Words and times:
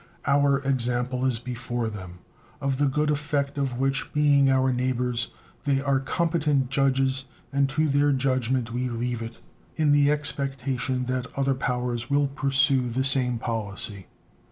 Our 0.25 0.57
example 0.61 1.27
is 1.27 1.37
before 1.37 1.87
them, 1.87 2.21
of 2.59 2.79
the 2.79 2.87
good 2.87 3.11
effect 3.11 3.59
of 3.59 3.77
which, 3.77 4.11
being 4.13 4.49
our 4.49 4.73
neighbors, 4.73 5.29
they 5.63 5.79
are 5.79 5.99
competent 5.99 6.71
judges, 6.71 7.25
and 7.53 7.69
to 7.69 7.87
their 7.87 8.11
judgment 8.11 8.73
we 8.73 8.89
leave 8.89 9.21
it, 9.21 9.37
in 9.75 9.91
the 9.91 10.09
expectation 10.09 11.05
that 11.05 11.27
other 11.37 11.53
powers 11.53 12.09
will 12.09 12.27
pursue 12.29 12.89
the 12.89 13.03
same 13.03 13.37
policy. 13.37 14.07